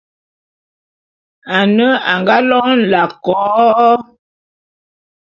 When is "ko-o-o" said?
3.23-3.91